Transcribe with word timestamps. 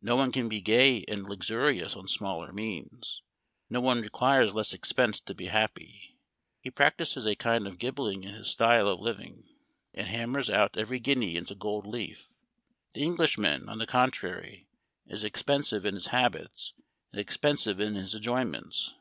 No 0.00 0.16
one 0.16 0.32
can 0.32 0.48
be 0.48 0.62
gay 0.62 1.04
and 1.08 1.24
luxurious 1.28 1.94
on 1.94 2.08
smaller 2.08 2.54
means; 2.54 3.22
no 3.68 3.82
one 3.82 4.00
requires 4.00 4.54
less 4.54 4.72
expense 4.72 5.20
to 5.20 5.34
be 5.34 5.48
happy. 5.48 6.16
He 6.62 6.70
practices 6.70 7.26
a 7.26 7.36
kind 7.36 7.66
of 7.66 7.78
gilding 7.78 8.24
in 8.24 8.32
his 8.32 8.48
style 8.48 8.88
of 8.88 8.98
living, 8.98 9.46
and 9.92 10.06
hammers 10.06 10.48
out 10.48 10.78
every 10.78 10.98
guinea 11.00 11.36
into 11.36 11.54
gold 11.54 11.86
leaf. 11.86 12.30
The 12.94 13.02
Englishman, 13.02 13.68
on 13.68 13.76
the 13.76 13.86
contrary, 13.86 14.68
is 15.06 15.22
expensive 15.22 15.84
in 15.84 15.96
his 15.96 16.06
habits, 16.06 16.72
and 17.12 17.20
expensive 17.20 17.78
in 17.78 17.94
his 17.94 18.14
enjoyments. 18.14 18.94